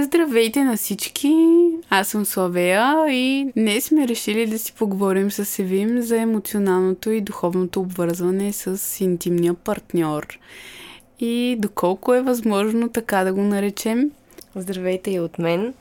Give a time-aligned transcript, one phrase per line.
[0.00, 1.34] Здравейте на всички!
[1.90, 7.20] Аз съм Славея и днес сме решили да си поговорим с Евим за емоционалното и
[7.20, 10.38] духовното обвързване с интимния партньор.
[11.20, 14.10] И доколко е възможно така да го наречем?
[14.56, 15.74] Здравейте и от мен.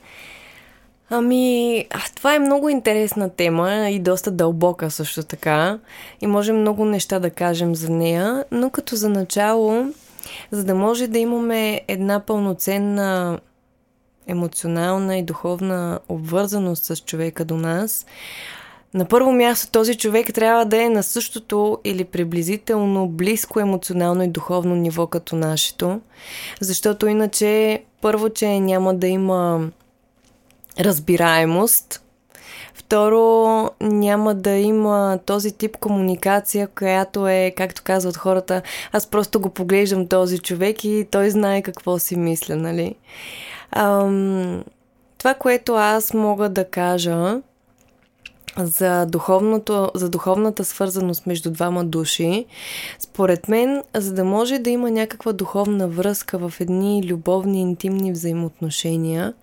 [1.09, 5.79] Ами, това е много интересна тема и доста дълбока също така.
[6.21, 9.85] И може много неща да кажем за нея, но като за начало,
[10.51, 13.39] за да може да имаме една пълноценна
[14.27, 18.05] емоционална и духовна обвързаност с човека до нас,
[18.93, 24.27] на първо място този човек трябва да е на същото или приблизително близко емоционално и
[24.27, 26.01] духовно ниво като нашето,
[26.61, 29.69] защото иначе първо, че няма да има
[30.79, 32.01] разбираемост,
[32.73, 39.49] Второ, няма да има този тип комуникация, която е, както казват хората, аз просто го
[39.49, 42.95] поглеждам този човек и той знае какво си мисля, нали?
[43.71, 44.63] Ам,
[45.17, 47.41] това, което аз мога да кажа
[48.57, 52.45] за, духовното, за духовната свързаност между двама души,
[52.99, 59.33] според мен, за да може да има някаква духовна връзка в едни любовни, интимни взаимоотношения,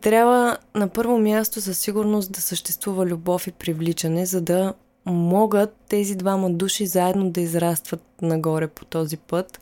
[0.00, 4.74] трябва на първо място със сигурност да съществува любов и привличане, за да
[5.06, 9.60] могат тези двама души заедно да израстват нагоре по този път.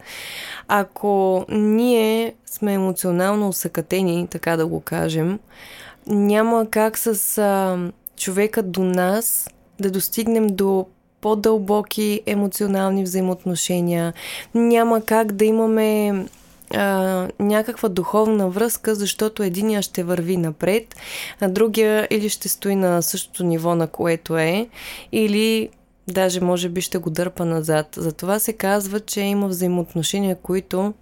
[0.69, 5.39] Ако ние сме емоционално усъкатени, така да го кажем,
[6.07, 7.79] няма как с а,
[8.17, 9.48] човека до нас
[9.81, 10.87] да достигнем до
[11.20, 14.13] по-дълбоки емоционални взаимоотношения.
[14.55, 16.15] Няма как да имаме
[16.75, 20.97] а, някаква духовна връзка, защото единия ще върви напред,
[21.41, 24.69] а другия или ще стои на същото ниво, на което е,
[25.12, 25.69] или
[26.09, 27.87] даже може би ще го дърпа назад.
[27.97, 30.95] Затова се казва, че има взаимоотношения, които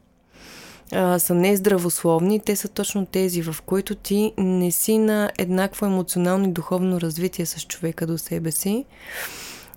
[0.92, 2.40] а, са нездравословни.
[2.40, 7.46] Те са точно тези, в които ти не си на еднакво емоционално и духовно развитие
[7.46, 8.84] с човека до себе си.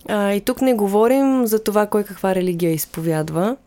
[0.10, 3.58] А, и тук не говорим за това кой каква религия изповядва.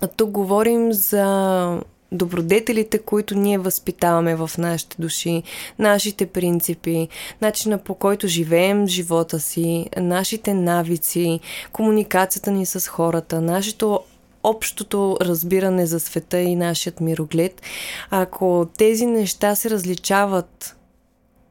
[0.00, 1.80] А тук говорим за
[2.12, 5.42] добродетелите, които ние възпитаваме в нашите души,
[5.78, 7.08] нашите принципи,
[7.40, 11.40] начина по който живеем живота си, нашите навици,
[11.72, 14.00] комуникацията ни с хората, нашето
[14.42, 17.62] общото разбиране за света и нашият мироглед.
[18.10, 20.77] Ако тези неща се различават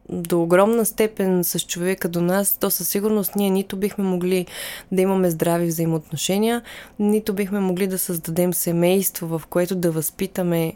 [0.10, 4.46] до огромна степен с човека до нас, то със сигурност ние нито бихме могли
[4.92, 6.62] да имаме здрави взаимоотношения,
[7.00, 10.74] нито бихме могли да създадем семейство, в което да възпитаме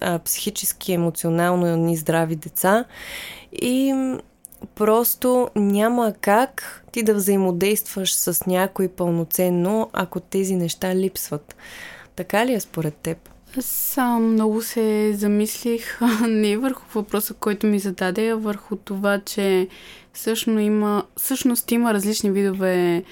[0.00, 2.84] а, психически, емоционално ни здрави деца.
[3.52, 3.94] И
[4.74, 11.56] просто няма как ти да взаимодействаш с някой пълноценно, ако тези неща липсват.
[12.16, 13.31] Така ли е според теб?
[13.58, 19.68] Аз много се замислих не върху въпроса, който ми зададе, а върху това, че
[20.12, 23.04] всъщност има, всъщност има различни видове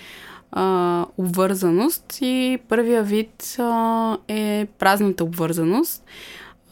[0.53, 6.05] а, обвързаност и първия вид а, е празната обвързаност.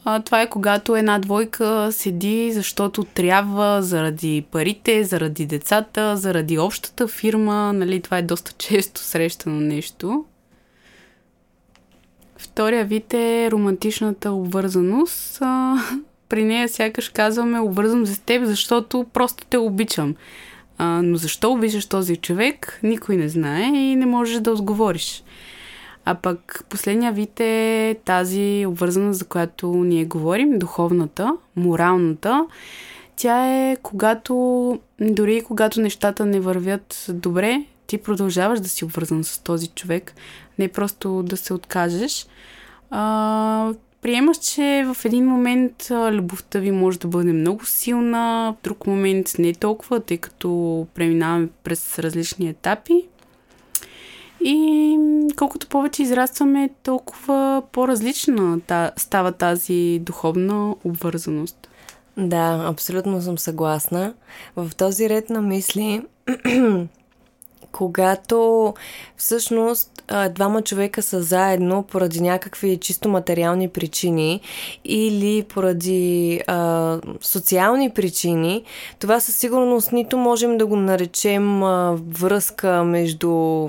[0.05, 7.07] А, това е когато една двойка седи, защото трябва заради парите, заради децата, заради общата
[7.07, 7.73] фирма.
[7.73, 10.25] Нали, това е доста често срещано нещо.
[12.39, 15.39] Втория вид е романтичната обвързаност.
[16.29, 20.15] При нея сякаш казваме обвързвам се с теб, защото просто те обичам.
[20.77, 25.23] А, но защо обичаш този човек, никой не знае и не можеш да отговориш.
[26.05, 32.45] А пък последния вид е тази обвързаност, за която ние говорим, духовната, моралната.
[33.15, 34.33] Тя е когато,
[35.01, 40.13] дори когато нещата не вървят добре, ти продължаваш да си обвързан с този човек,
[40.59, 42.27] не просто да се откажеш.
[42.89, 48.87] А, приемаш, че в един момент любовта ви може да бъде много силна, в друг
[48.87, 53.07] момент не толкова, тъй като преминаваме през различни етапи.
[54.41, 54.97] И
[55.35, 61.69] колкото повече израстваме, толкова по-различна та, става тази духовна обвързаност.
[62.17, 64.13] Да, абсолютно съм съгласна.
[64.55, 66.01] В този ред на мисли
[67.71, 68.73] когато
[69.17, 74.41] всъщност двама човека са заедно поради някакви чисто материални причини
[74.85, 78.63] или поради а, социални причини,
[78.99, 83.67] това със сигурност нито можем да го наречем а, връзка между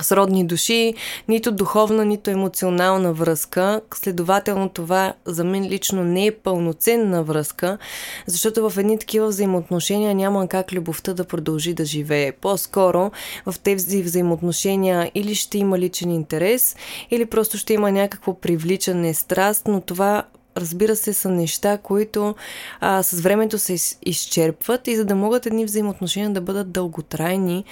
[0.00, 0.94] сродни души,
[1.28, 3.80] нито духовна, нито емоционална връзка.
[3.94, 7.78] Следователно това за мен лично не е пълноценна връзка,
[8.26, 12.32] защото в едни такива взаимоотношения няма как любовта да продължи да живее.
[12.32, 13.10] По-скоро
[13.46, 16.76] в тези взаимоотношения или ще има личен интерес,
[17.10, 20.24] или просто ще има някакво привличане, страст, но това
[20.56, 22.34] разбира се, са неща, които
[22.80, 27.64] а, с времето се из, изчерпват и за да могат едни взаимоотношения да бъдат дълготрайни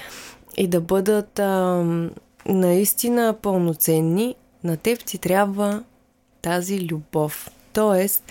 [0.61, 1.85] и да бъдат а,
[2.47, 4.35] наистина пълноценни,
[4.65, 5.83] на теб ти трябва
[6.43, 7.51] тази любов.
[7.73, 8.25] Тоест,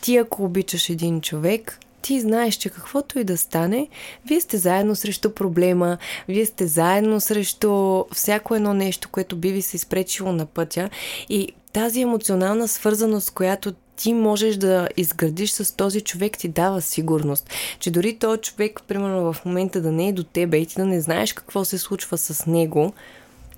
[0.00, 3.88] ти ако обичаш един човек, ти знаеш, че каквото и да стане,
[4.26, 5.98] вие сте заедно срещу проблема,
[6.28, 10.90] вие сте заедно срещу всяко едно нещо, което би ви се изпречило на пътя
[11.28, 17.50] и тази емоционална свързаност, която ти можеш да изградиш с този човек, ти дава сигурност.
[17.78, 20.84] Че дори този човек, примерно в момента да не е до тебе и ти да
[20.84, 22.92] не знаеш какво се случва с него,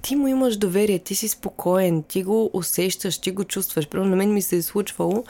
[0.02, 3.88] ти му имаш доверие, ти си спокоен, ти го усещаш, ти го чувстваш.
[3.88, 5.24] Примерно на мен ми се е случвало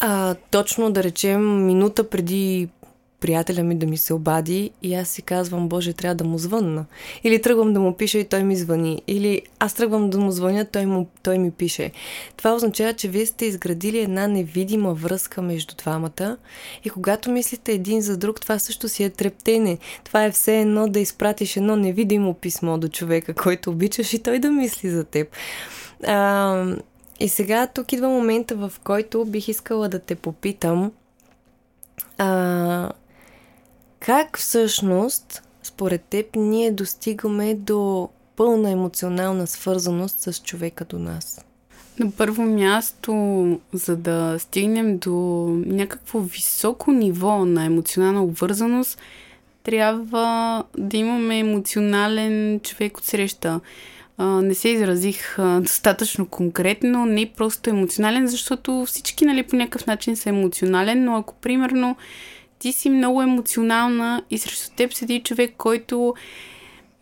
[0.00, 2.68] а, точно да речем минута преди
[3.20, 6.84] приятеля ми да ми се обади и аз си казвам, Боже, трябва да му звънна.
[7.24, 9.02] Или тръгвам да му пиша и той ми звъни.
[9.06, 11.92] Или аз тръгвам да му звъня, той, му, той ми пише.
[12.36, 16.36] Това означава, че вие сте изградили една невидима връзка между двамата
[16.84, 19.78] и когато мислите един за друг, това също си е трептене.
[20.04, 24.38] Това е все едно да изпратиш едно невидимо писмо до човека, който обичаш и той
[24.38, 25.28] да мисли за теб.
[26.06, 26.76] А,
[27.20, 30.92] и сега тук идва момента, в който бих искала да те попитам
[32.18, 32.90] а,
[34.06, 41.44] как всъщност, според теб, ние достигаме до пълна емоционална свързаност с човека до нас?
[41.98, 43.12] На първо място,
[43.72, 45.12] за да стигнем до
[45.66, 48.98] някакво високо ниво на емоционална обвързаност,
[49.62, 53.60] трябва да имаме емоционален човек от среща.
[54.18, 60.28] не се изразих достатъчно конкретно, не просто емоционален, защото всички нали, по някакъв начин са
[60.28, 61.96] емоционален, но ако примерно
[62.58, 66.14] ти си много емоционална и срещу теб седи човек, който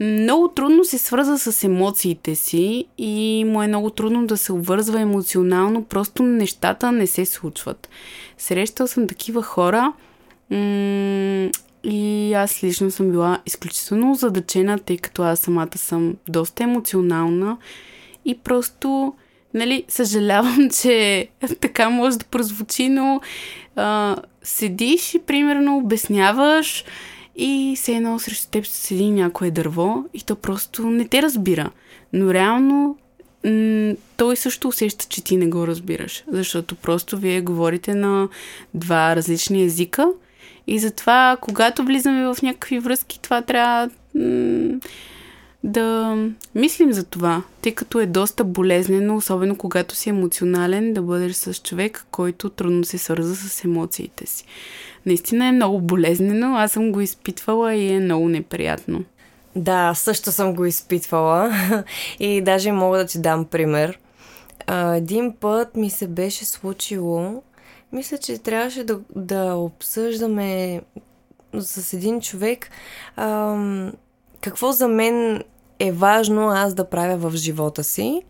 [0.00, 5.00] много трудно се свърза с емоциите си и му е много трудно да се обвързва
[5.00, 7.88] емоционално, просто нещата не се случват.
[8.38, 9.92] Срещал съм такива хора
[11.84, 17.56] и аз лично съм била изключително задачена, тъй като аз самата съм доста емоционална
[18.24, 19.14] и просто,
[19.54, 21.28] нали, съжалявам, че
[21.60, 23.20] така може да прозвучи, но
[23.76, 26.84] а, седиш и примерно обясняваш
[27.36, 31.70] и се едно срещу теб седи някое дърво и то просто не те разбира.
[32.12, 32.96] Но реално
[34.16, 38.28] той също усеща, че ти не го разбираш, защото просто вие говорите на
[38.74, 40.08] два различни езика
[40.66, 44.80] и затова, когато влизаме в някакви връзки, това трябва м-
[45.64, 46.16] да
[46.54, 51.54] мислим за това, тъй като е доста болезнено, особено когато си емоционален, да бъдеш с
[51.54, 54.44] човек, който трудно се свърза с емоциите си.
[55.06, 59.04] Наистина е много болезнено, аз съм го изпитвала и е много неприятно.
[59.56, 61.52] Да, също съм го изпитвала
[62.20, 63.98] и даже мога да ти дам пример.
[64.94, 67.42] Един път ми се беше случило,
[67.92, 70.80] мисля, че трябваше да, да обсъждаме
[71.58, 72.70] с един човек
[73.16, 73.92] ам,
[74.40, 75.42] какво за мен
[75.78, 78.22] е важно аз да правя в живота си.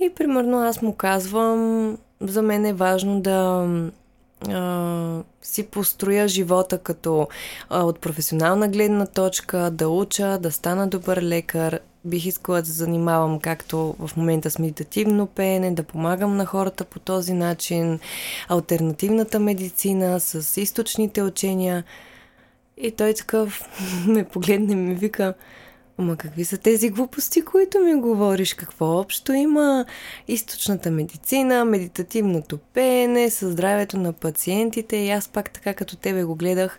[0.00, 3.68] И примерно аз му казвам, за мен е важно да
[4.48, 7.28] а, си построя живота като
[7.70, 11.80] а, от професионална гледна точка, да уча, да стана добър лекар.
[12.04, 16.98] Бих искала да занимавам както в момента с медитативно пеене, да помагам на хората по
[16.98, 17.98] този начин,
[18.48, 21.84] альтернативната медицина, с източните учения.
[22.76, 23.62] И той такъв
[24.06, 25.34] ме погледне и ми вика,
[26.02, 28.54] Ама какви са тези глупости, които ми говориш?
[28.54, 29.84] Какво общо има
[30.28, 34.96] източната медицина, медитативното пеене, със здравето на пациентите?
[34.96, 36.78] И аз пак така като тебе го гледах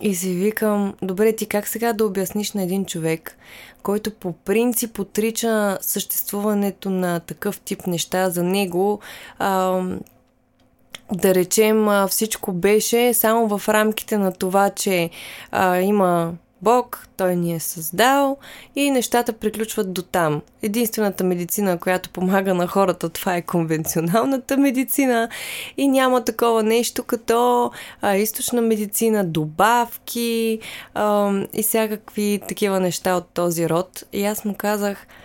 [0.00, 3.36] и си викам, добре, ти как сега да обясниш на един човек,
[3.82, 9.00] който по принцип отрича съществуването на такъв тип неща за него,
[9.38, 9.82] а,
[11.12, 15.10] да речем, всичко беше само в рамките на това, че
[15.50, 18.36] а, има Бог, Той ни е създал
[18.76, 20.42] и нещата приключват до там.
[20.62, 25.28] Единствената медицина, която помага на хората, това е конвенционалната медицина
[25.76, 27.70] и няма такова нещо като
[28.02, 30.58] а, източна медицина, добавки
[30.94, 34.04] а, и всякакви такива неща от този род.
[34.12, 35.06] И аз му казах–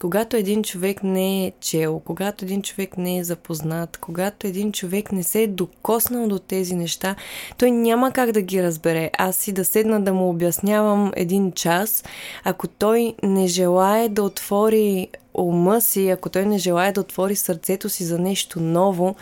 [0.00, 5.12] когато един човек не е чел, когато един човек не е запознат, когато един човек
[5.12, 7.16] не се е докоснал до тези неща,
[7.58, 9.10] той няма как да ги разбере.
[9.18, 12.04] Аз си да седна да му обяснявам един час,
[12.44, 17.88] ако той не желае да отвори ума си, ако той не желая да отвори сърцето
[17.88, 19.16] си за нещо ново,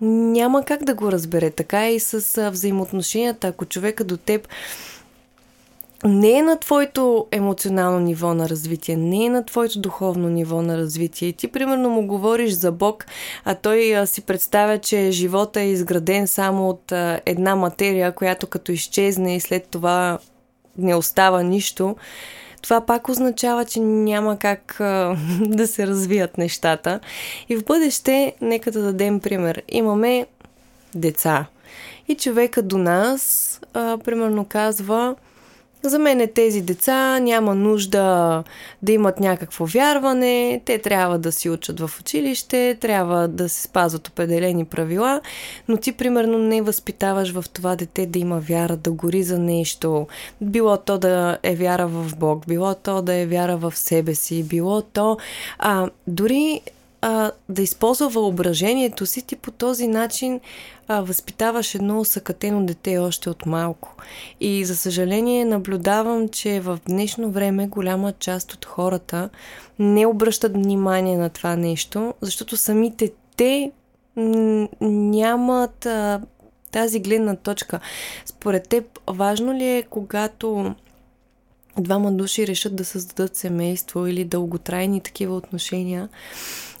[0.00, 1.50] няма как да го разбере.
[1.50, 3.48] Така е и с взаимоотношенията.
[3.48, 4.48] Ако човека до теб
[6.04, 10.78] не е на твоето емоционално ниво на развитие, не е на твоето духовно ниво на
[10.78, 11.32] развитие.
[11.32, 13.06] Ти, примерно, му говориш за Бог,
[13.44, 18.46] а той а, си представя, че живота е изграден само от а, една материя, която
[18.46, 20.18] като изчезне и след това
[20.78, 21.96] не остава нищо.
[22.62, 27.00] Това пак означава, че няма как а, да се развият нещата.
[27.48, 29.62] И в бъдеще, нека да дадем пример.
[29.68, 30.26] Имаме
[30.94, 31.46] деца.
[32.08, 35.14] И човека до нас, а, примерно, казва
[35.88, 38.44] за мен е тези деца няма нужда
[38.82, 44.08] да имат някакво вярване, те трябва да си учат в училище, трябва да се спазват
[44.08, 45.20] определени правила,
[45.68, 50.06] но ти примерно не възпитаваш в това дете да има вяра, да гори за нещо.
[50.40, 54.42] Било то да е вяра в Бог, било то да е вяра в себе си,
[54.42, 55.18] било то
[55.58, 56.60] а, дори
[57.06, 60.40] а, да използва въображението си, ти по този начин
[60.88, 63.94] а, възпитаваш едно усъкатено дете още от малко.
[64.40, 69.30] И за съжаление наблюдавам, че в днешно време голяма част от хората
[69.78, 73.72] не обръщат внимание на това нещо, защото самите те
[74.80, 76.20] нямат а,
[76.72, 77.80] тази гледна точка.
[78.26, 80.74] Според теб, важно ли е, когато
[81.78, 86.08] двама души решат да създадат семейство или дълготрайни такива отношения,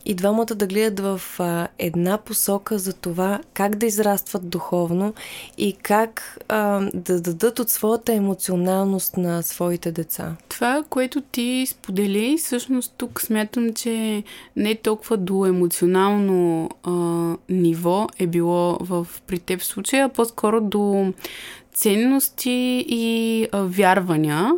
[0.06, 5.14] и двамата да гледат в а, една посока за това как да израстват духовно
[5.58, 10.36] и как а, да дадат от своята емоционалност на своите деца.
[10.48, 14.22] Това, което ти сподели, всъщност тук смятам, че
[14.56, 16.90] не толкова до емоционално а,
[17.48, 21.12] ниво е било в, при теб случая, а по-скоро до
[21.74, 24.50] ценности и а, вярвания.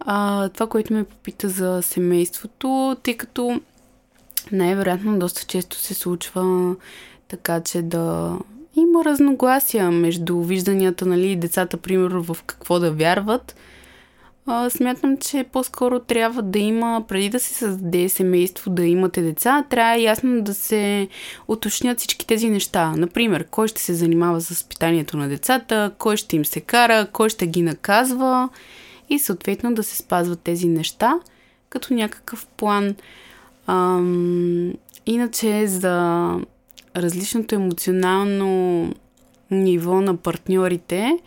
[0.00, 3.60] А, това, което ме попита за семейството, тъй като
[4.52, 6.76] най-вероятно доста често се случва
[7.28, 8.36] така, че да
[8.76, 13.56] има разногласия между вижданията, нали, децата, примерно, в какво да вярват.
[14.68, 20.00] Смятам, че по-скоро трябва да има, преди да се създаде семейство, да имате деца, трябва
[20.00, 21.08] ясно да се
[21.48, 22.92] уточнят всички тези неща.
[22.96, 27.28] Например, кой ще се занимава с възпитанието на децата, кой ще им се кара, кой
[27.28, 28.48] ще ги наказва
[29.10, 31.14] и съответно да се спазват тези неща
[31.68, 32.94] като някакъв план.
[33.66, 34.72] Ам,
[35.06, 36.36] иначе за
[36.96, 38.94] различното емоционално
[39.50, 41.18] ниво на партньорите,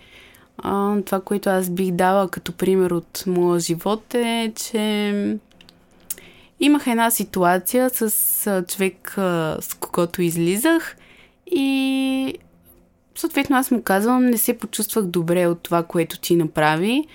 [0.57, 5.37] а, това, което аз бих дала като пример от моя живот е, че
[6.59, 9.13] имах една ситуация с човек,
[9.59, 10.97] с когото излизах
[11.47, 12.37] и
[13.15, 17.07] съответно аз му казвам, не се почувствах добре от това, което ти направи.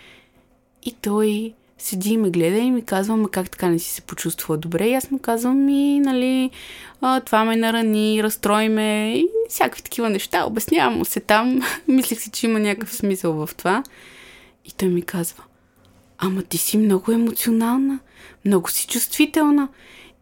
[0.82, 4.58] И той седи и ме гледа и ми казва, как така не си се почувствала
[4.58, 4.88] добре.
[4.88, 6.50] И аз му казвам, и, нали,
[7.24, 10.44] това ме нарани, разстрои ме и всякакви такива неща.
[10.44, 11.60] Обяснявам му се там.
[11.88, 13.82] Мислех си, че има някакъв смисъл в това.
[14.64, 15.42] И той ми казва,
[16.18, 17.98] ама ти си много емоционална,
[18.44, 19.68] много си чувствителна.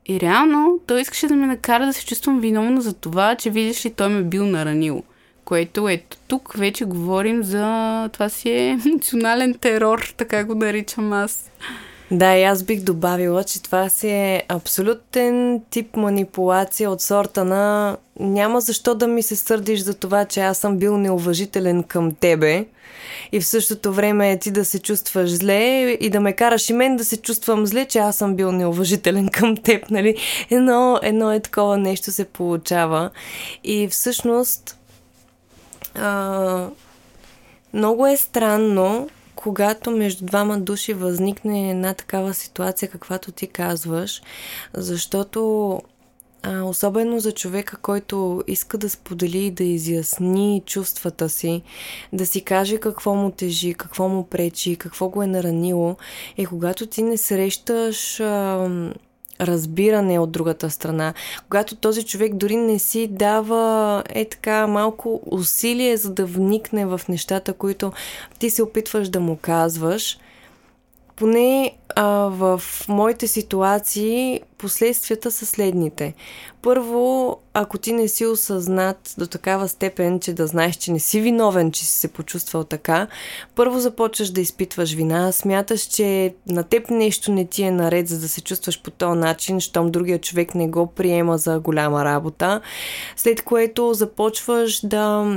[0.09, 3.87] И реално той искаше да ме накара да се чувствам виновна за това, че видиш
[3.87, 5.03] ли той ме бил наранил.
[5.47, 11.50] Което ето тук вече говорим за това си е емоционален терор, така го наричам аз.
[12.11, 17.97] Да, и аз бих добавила, че това си е абсолютен тип манипулация от сорта на
[18.21, 22.67] няма защо да ми се сърдиш за това, че аз съм бил неуважителен към тебе
[23.33, 26.97] и в същото време ти да се чувстваш зле и да ме караш и мен
[26.97, 30.17] да се чувствам зле, че аз съм бил неуважителен към теб, нали?
[30.50, 33.11] Едно, едно е такова нещо се получава.
[33.65, 34.79] И всъщност
[35.99, 36.69] а,
[37.75, 44.23] много е странно, когато между двама души възникне една такава ситуация, каквато ти казваш,
[44.75, 45.81] защото
[46.43, 51.62] а, особено за човека, който иска да сподели и да изясни чувствата си,
[52.12, 55.97] да си каже какво му тежи, какво му пречи, какво го е наранило,
[56.37, 58.69] е когато ти не срещаш а,
[59.40, 61.14] разбиране от другата страна.
[61.49, 67.00] Когато този човек дори не си дава е така малко усилие за да вникне в
[67.09, 67.93] нещата, които
[68.38, 70.19] ти се опитваш да му казваш,
[71.16, 76.15] поне а, в моите ситуации последствията са следните.
[76.62, 81.21] Първо, ако ти не си осъзнат до такава степен, че да знаеш, че не си
[81.21, 83.07] виновен, че си се почувствал така,
[83.55, 88.21] първо започваш да изпитваш вина, смяташ, че на теб нещо не ти е наред, за
[88.21, 92.61] да се чувстваш по този начин, щом другия човек не го приема за голяма работа,
[93.17, 95.37] след което започваш да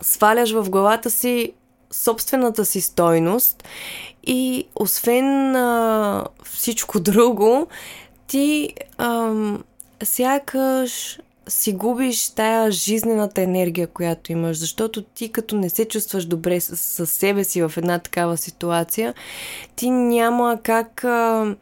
[0.00, 1.52] сваляш в главата си
[1.90, 3.64] собствената си стойност.
[4.26, 7.66] И освен а, всичко друго,
[8.26, 9.64] ти ам,
[10.02, 11.18] сякаш
[11.48, 16.76] си губиш тая жизнената енергия, която имаш, защото ти като не се чувстваш добре с,
[16.76, 19.14] с себе си в една такава ситуация,
[19.76, 21.54] ти няма как а,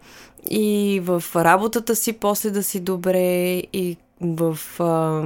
[0.51, 5.23] и в работата си после да си добре и в а,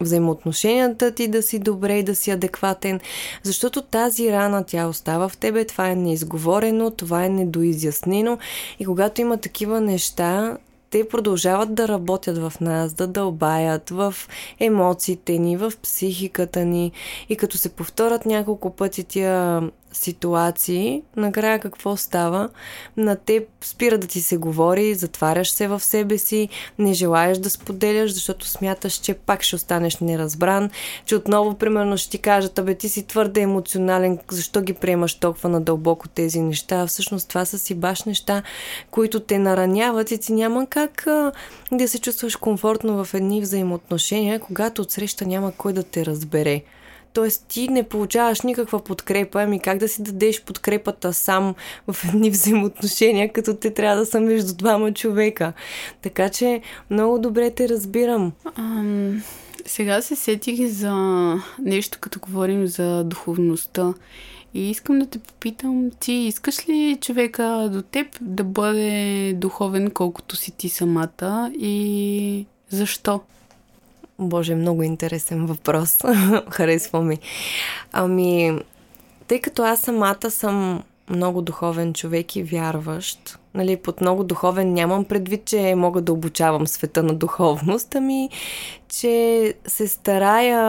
[0.00, 3.00] взаимоотношенията ти да си добре и да си адекватен,
[3.42, 8.38] защото тази рана тя остава в тебе, това е неизговорено, това е недоизяснено
[8.80, 10.56] и когато има такива неща,
[10.90, 14.14] те продължават да работят в нас, да дълбаят в
[14.60, 16.92] емоциите ни, в психиката ни
[17.28, 22.48] и като се повторят няколко пъти тия ситуации, накрая какво става?
[22.96, 27.50] На теб спира да ти се говори, затваряш се в себе си, не желаеш да
[27.50, 30.70] споделяш, защото смяташ, че пак ще останеш неразбран,
[31.04, 35.48] че отново, примерно, ще ти кажат, абе ти си твърде емоционален, защо ги приемаш толкова
[35.48, 36.86] надълбоко тези неща?
[36.86, 38.42] Всъщност това са си баш неща,
[38.90, 41.32] които те нараняват и ти няма как а,
[41.72, 46.62] да се чувстваш комфортно в едни взаимоотношения, когато отсреща няма кой да те разбере.
[47.12, 51.54] Тоест ти не получаваш никаква подкрепа, ами как да си дадеш подкрепата сам
[51.88, 55.52] в едни взаимоотношения, като те трябва да са между двама човека.
[56.02, 58.32] Така че много добре те разбирам.
[58.56, 59.22] Ам,
[59.66, 60.94] сега се сетих за
[61.58, 63.94] нещо, като говорим за духовността.
[64.54, 70.36] И искам да те попитам, ти искаш ли човека до теб да бъде духовен колкото
[70.36, 73.20] си ти самата и защо?
[74.20, 75.98] Боже, много интересен въпрос.
[76.50, 77.18] Харесва ми.
[77.92, 78.58] Ами,
[79.26, 85.04] тъй като аз самата съм много духовен човек и вярващ, нали, под много духовен нямам
[85.04, 88.28] предвид, че мога да обучавам света на духовност, ами,
[88.88, 90.62] че се старая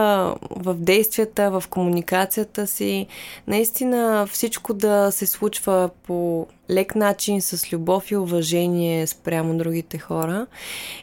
[0.50, 3.06] в действията, в комуникацията си,
[3.46, 10.46] наистина всичко да се случва по лек начин, с любов и уважение спрямо другите хора.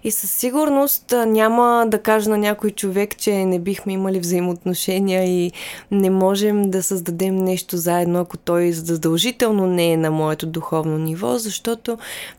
[0.03, 5.51] И със сигурност няма да кажа на някой човек, че не бихме имали взаимоотношения и
[5.91, 11.37] не можем да създадем нещо заедно, ако той задължително не е на моето духовно ниво,
[11.37, 11.68] защото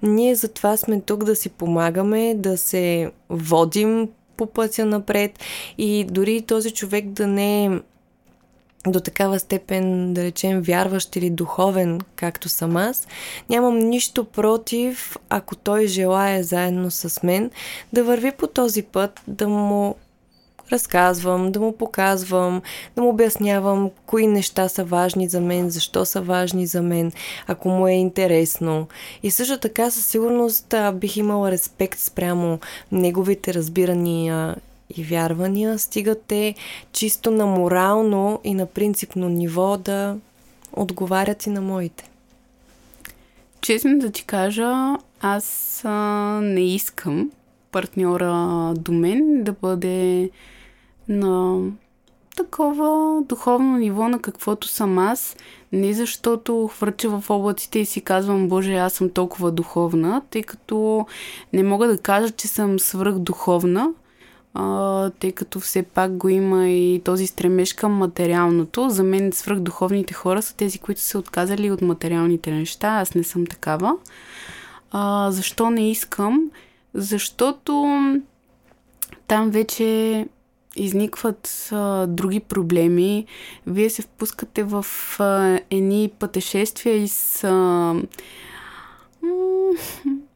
[0.02, 5.38] ние затова сме тук да си помагаме, да се водим по пътя напред
[5.78, 7.70] и дори този човек да не е
[8.86, 13.06] до такава степен, да речем, вярващ или духовен, както съм аз,
[13.48, 17.50] нямам нищо против, ако той желая заедно с мен
[17.92, 19.94] да върви по този път, да му
[20.72, 22.62] разказвам, да му показвам,
[22.96, 27.12] да му обяснявам кои неща са важни за мен, защо са важни за мен,
[27.46, 28.86] ако му е интересно.
[29.22, 32.58] И също така със сигурност бих имала респект спрямо
[32.92, 34.56] неговите разбирания
[34.96, 36.54] и вярвания, стигат те
[36.92, 40.16] чисто на морално и на принципно ниво да
[40.72, 42.10] отговарят и на моите.
[43.60, 45.90] Честно да ти кажа, аз а,
[46.42, 47.30] не искам
[47.72, 50.30] партньора до мен да бъде
[51.10, 51.60] на
[52.36, 55.36] такова духовно ниво, на каквото съм аз.
[55.72, 61.06] Не защото хвърча в облаците и си казвам, Боже, аз съм толкова духовна, тъй като
[61.52, 63.90] не мога да кажа, че съм свръхдуховна,
[64.54, 68.88] а, тъй като все пак го има и този стремеж към материалното.
[68.88, 72.88] За мен свръхдуховните хора са тези, които са отказали от материалните неща.
[72.88, 73.96] Аз не съм такава.
[74.90, 76.50] А, защо не искам?
[76.94, 78.00] Защото
[79.26, 80.26] там вече
[80.76, 83.26] изникват а, други проблеми.
[83.66, 84.86] Вие се впускате в
[85.18, 87.94] а, едни пътешествия и с а,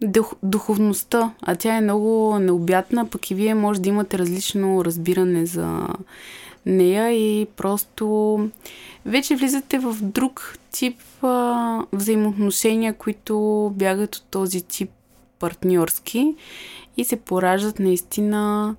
[0.03, 5.47] дух, духовността, а тя е много необятна, пък и вие може да имате различно разбиране
[5.47, 5.89] за
[6.67, 8.39] нея и просто
[9.07, 14.91] вече влизате в друг тип а, взаимоотношения, които бягат от този тип
[15.39, 16.35] партньорски
[16.97, 18.75] и се пораждат наистина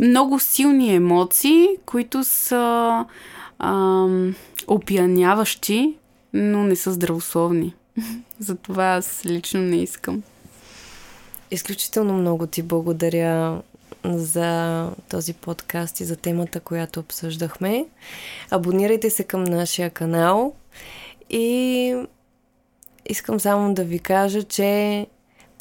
[0.00, 3.04] много силни емоции, които са
[3.58, 4.06] а,
[4.66, 5.94] опияняващи,
[6.32, 7.74] но не са здравословни.
[8.38, 10.22] Затова аз лично не искам.
[11.50, 13.62] Изключително много ти благодаря
[14.04, 17.86] за този подкаст и за темата, която обсъждахме.
[18.50, 20.54] Абонирайте се към нашия канал
[21.30, 21.96] и
[23.08, 25.06] искам само да ви кажа, че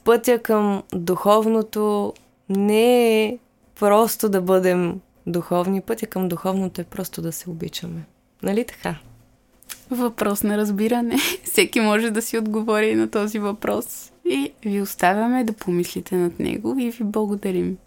[0.07, 2.13] пътя към духовното
[2.49, 3.37] не е
[3.79, 5.81] просто да бъдем духовни.
[5.81, 8.01] Пътя към духовното е просто да се обичаме.
[8.43, 8.95] Нали така?
[9.91, 11.17] Въпрос на разбиране.
[11.43, 14.11] Всеки може да си отговори на този въпрос.
[14.25, 17.77] И ви оставяме да помислите над него и ви благодарим.